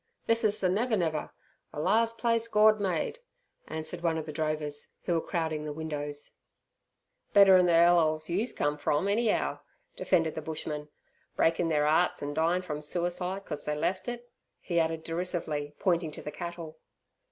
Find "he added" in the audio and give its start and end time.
14.59-15.03